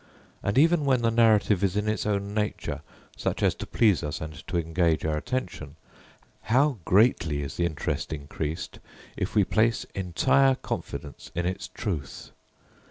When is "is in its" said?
1.63-2.07